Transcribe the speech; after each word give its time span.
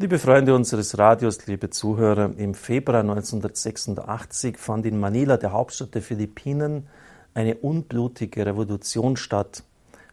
Liebe 0.00 0.18
Freunde 0.18 0.54
unseres 0.54 0.96
Radios, 0.96 1.46
liebe 1.46 1.68
Zuhörer, 1.68 2.32
im 2.38 2.54
Februar 2.54 3.00
1986 3.00 4.56
fand 4.56 4.86
in 4.86 4.98
Manila, 4.98 5.36
der 5.36 5.52
Hauptstadt 5.52 5.94
der 5.94 6.00
Philippinen, 6.00 6.86
eine 7.34 7.56
unblutige 7.56 8.46
Revolution 8.46 9.18
statt. 9.18 9.62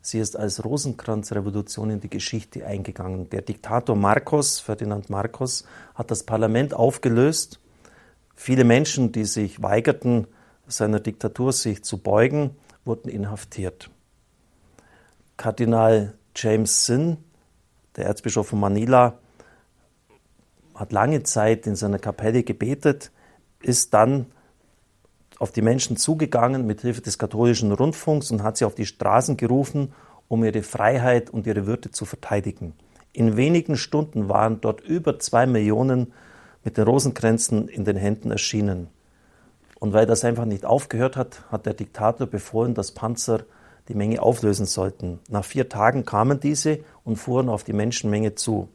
Sie 0.00 0.20
ist 0.20 0.38
als 0.38 0.64
Rosenkranzrevolution 0.64 1.90
in 1.90 2.00
die 2.00 2.08
Geschichte 2.08 2.64
eingegangen. 2.64 3.28
Der 3.28 3.42
Diktator 3.42 3.94
Marcos, 3.94 4.58
Ferdinand 4.58 5.10
Marcos, 5.10 5.66
hat 5.94 6.10
das 6.10 6.22
Parlament 6.22 6.72
aufgelöst. 6.72 7.60
Viele 8.34 8.64
Menschen, 8.64 9.12
die 9.12 9.26
sich 9.26 9.62
weigerten, 9.62 10.26
seiner 10.66 11.00
Diktatur 11.00 11.52
sich 11.52 11.84
zu 11.84 11.98
beugen, 11.98 12.56
wurden 12.86 13.10
inhaftiert. 13.10 13.90
Kardinal 15.36 16.14
James 16.34 16.86
Sin, 16.86 17.18
der 17.96 18.06
Erzbischof 18.06 18.48
von 18.48 18.60
Manila, 18.60 19.18
hat 20.74 20.92
lange 20.92 21.22
Zeit 21.22 21.66
in 21.66 21.76
seiner 21.76 21.98
Kapelle 21.98 22.42
gebetet, 22.42 23.10
ist 23.62 23.94
dann 23.94 24.26
auf 25.38 25.52
die 25.52 25.62
Menschen 25.62 25.96
zugegangen 25.96 26.66
mit 26.66 26.82
Hilfe 26.82 27.00
des 27.00 27.18
katholischen 27.18 27.72
Rundfunks 27.72 28.30
und 28.30 28.42
hat 28.42 28.56
sie 28.56 28.64
auf 28.64 28.74
die 28.74 28.86
Straßen 28.86 29.36
gerufen, 29.36 29.92
um 30.28 30.44
ihre 30.44 30.62
Freiheit 30.62 31.30
und 31.30 31.46
ihre 31.46 31.66
Würde 31.66 31.90
zu 31.90 32.04
verteidigen. 32.04 32.74
In 33.12 33.36
wenigen 33.36 33.76
Stunden 33.76 34.28
waren 34.28 34.60
dort 34.60 34.80
über 34.80 35.18
zwei 35.18 35.46
Millionen 35.46 36.12
mit 36.64 36.76
den 36.76 36.84
Rosenkränzen 36.84 37.68
in 37.68 37.84
den 37.84 37.96
Händen 37.96 38.30
erschienen. 38.30 38.88
Und 39.78 39.92
weil 39.92 40.06
das 40.06 40.24
einfach 40.24 40.46
nicht 40.46 40.64
aufgehört 40.64 41.16
hat, 41.16 41.42
hat 41.50 41.66
der 41.66 41.74
Diktator 41.74 42.26
befohlen, 42.26 42.74
dass 42.74 42.92
Panzer 42.92 43.40
die 43.88 43.94
Menge 43.94 44.22
auflösen 44.22 44.66
sollten. 44.66 45.20
Nach 45.28 45.44
vier 45.44 45.68
Tagen 45.68 46.04
kamen 46.04 46.40
diese 46.40 46.80
und 47.04 47.16
fuhren 47.16 47.48
auf 47.48 47.64
die 47.64 47.74
Menschenmenge 47.74 48.34
zu. 48.34 48.68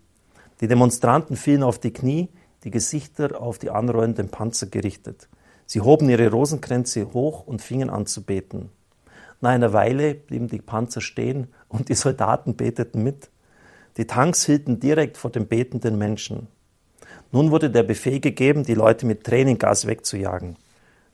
Die 0.62 0.68
Demonstranten 0.68 1.36
fielen 1.36 1.64
auf 1.64 1.80
die 1.80 1.94
Knie, 1.94 2.30
die 2.64 2.72
Gesichter 2.72 3.42
auf 3.42 3.60
die 3.60 3.70
anrollenden 3.70 4.30
Panzer 4.30 4.68
gerichtet. 4.68 5.30
Sie 5.66 5.82
hoben 5.82 6.10
ihre 6.10 6.30
Rosenkränze 6.30 7.14
hoch 7.14 7.48
und 7.48 7.62
fingen 7.62 7.90
an 7.90 8.06
zu 8.06 8.24
beten. 8.24 8.70
Nach 9.40 9.52
einer 9.52 9.72
Weile 9.72 10.16
blieben 10.16 10.48
die 10.48 10.62
Panzer 10.62 11.00
stehen 11.00 11.48
und 11.70 11.88
die 11.90 11.96
Soldaten 11.96 12.56
beteten 12.56 13.04
mit. 13.04 13.30
Die 13.96 14.06
Tanks 14.06 14.46
hielten 14.46 14.80
direkt 14.80 15.18
vor 15.18 15.32
den 15.32 15.48
betenden 15.48 15.98
Menschen. 15.98 16.48
Nun 17.32 17.52
wurde 17.52 17.70
der 17.70 17.84
Befehl 17.84 18.20
gegeben, 18.20 18.64
die 18.64 18.74
Leute 18.74 19.06
mit 19.06 19.24
Tränengas 19.24 19.88
wegzujagen. 19.88 20.58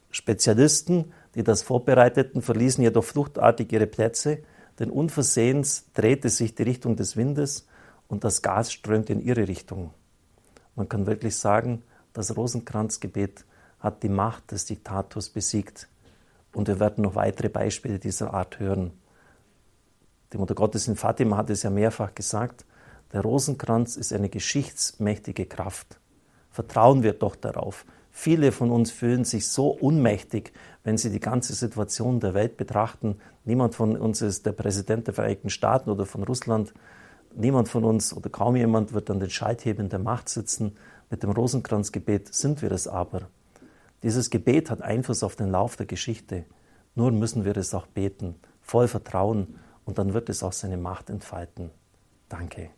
Spezialisten, 0.10 1.12
die 1.36 1.44
das 1.44 1.62
vorbereiteten, 1.62 2.42
verließen 2.42 2.84
jedoch 2.84 3.04
fluchtartig 3.04 3.72
ihre 3.72 3.86
Plätze, 3.86 4.40
denn 4.80 4.90
unversehens 4.90 5.86
drehte 5.94 6.30
sich 6.30 6.56
die 6.56 6.64
Richtung 6.64 6.96
des 6.96 7.18
Windes 7.18 7.68
und 8.08 8.24
das 8.24 8.42
Gas 8.42 8.72
strömt 8.72 9.10
in 9.10 9.22
ihre 9.22 9.48
Richtung. 9.48 9.92
Man 10.76 10.90
kann 10.90 11.06
wirklich 11.06 11.36
sagen, 11.36 11.84
das 12.14 12.36
Rosenkranzgebet 12.36 13.46
hat 13.80 14.04
die 14.04 14.10
Macht 14.10 14.52
des 14.52 14.66
Diktators 14.66 15.30
besiegt. 15.30 15.88
Und 16.54 16.68
wir 16.68 16.80
werden 16.80 17.04
noch 17.04 17.16
weitere 17.16 17.50
Beispiele 17.50 18.00
dieser 18.00 18.34
Art 18.34 18.60
hören. 18.60 18.94
Die 20.34 20.38
Mutter 20.38 20.56
Gottes 20.56 20.88
in 20.88 20.96
Fatima 20.96 21.38
hat 21.38 21.50
es 21.50 21.64
ja 21.64 21.70
mehrfach 21.70 22.16
gesagt, 22.16 22.66
der 23.14 23.22
Rosenkranz 23.22 23.96
ist 23.98 24.12
eine 24.12 24.30
geschichtsmächtige 24.30 25.46
Kraft. 25.46 26.00
Vertrauen 26.52 27.04
wir 27.04 27.14
doch 27.14 27.36
darauf. 27.36 27.86
Viele 28.12 28.52
von 28.52 28.72
uns 28.72 28.92
fühlen 28.92 29.26
sich 29.26 29.50
so 29.50 29.68
unmächtig, 29.68 30.54
wenn 30.84 30.98
sie 30.98 31.10
die 31.10 31.20
ganze 31.20 31.54
Situation 31.54 32.22
der 32.22 32.34
Welt 32.34 32.56
betrachten. 32.56 33.18
Niemand 33.44 33.76
von 33.76 33.98
uns 33.98 34.22
ist 34.22 34.46
der 34.46 34.54
Präsident 34.54 35.08
der 35.08 35.14
Vereinigten 35.14 35.50
Staaten 35.50 35.90
oder 35.90 36.06
von 36.06 36.24
Russland. 36.24 36.74
Niemand 37.38 37.68
von 37.68 37.84
uns 37.84 38.14
oder 38.14 38.30
kaum 38.30 38.56
jemand 38.56 38.94
wird 38.94 39.10
an 39.10 39.20
den 39.20 39.30
Schalthebeln 39.30 39.90
der 39.90 40.00
Macht 40.00 40.30
sitzen. 40.30 40.78
Mit 41.10 41.22
dem 41.22 41.32
Rosenkranzgebet 41.32 42.34
sind 42.34 42.62
wir 42.62 42.72
es 42.72 42.88
aber. 42.88 43.28
Dieses 44.04 44.30
Gebet 44.30 44.70
hat 44.70 44.82
Einfluss 44.82 45.22
auf 45.22 45.36
den 45.36 45.50
Lauf 45.50 45.76
der 45.76 45.86
Geschichte. 45.86 46.46
Nur 46.96 47.12
müssen 47.12 47.44
wir 47.44 47.58
es 47.58 47.74
auch 47.74 47.88
beten, 47.88 48.36
voll 48.62 48.88
Vertrauen, 48.88 49.60
und 49.84 49.98
dann 49.98 50.14
wird 50.14 50.30
es 50.30 50.44
auch 50.44 50.54
seine 50.54 50.78
Macht 50.78 51.10
entfalten. 51.10 51.72
Danke. 52.30 52.70